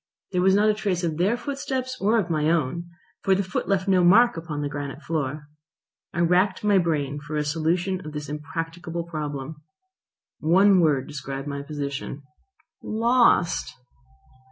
[0.31, 2.89] There was not a trace of their footsteps or of my own,
[3.21, 5.47] for the foot left no mark upon the granite floor.
[6.11, 9.61] I racked my brain for a solution of this impracticable problem.
[10.39, 12.23] One word described my position.
[12.81, 13.75] Lost!